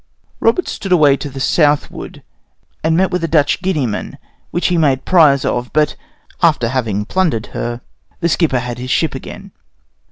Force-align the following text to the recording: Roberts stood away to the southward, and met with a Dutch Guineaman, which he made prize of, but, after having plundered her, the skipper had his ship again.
Roberts 0.39 0.71
stood 0.71 0.91
away 0.91 1.15
to 1.17 1.29
the 1.29 1.39
southward, 1.39 2.23
and 2.83 2.97
met 2.97 3.11
with 3.11 3.23
a 3.23 3.27
Dutch 3.27 3.61
Guineaman, 3.61 4.17
which 4.49 4.69
he 4.69 4.75
made 4.79 5.05
prize 5.05 5.45
of, 5.45 5.71
but, 5.73 5.95
after 6.41 6.69
having 6.69 7.05
plundered 7.05 7.45
her, 7.53 7.81
the 8.19 8.27
skipper 8.27 8.57
had 8.61 8.79
his 8.79 8.89
ship 8.89 9.13
again. 9.13 9.51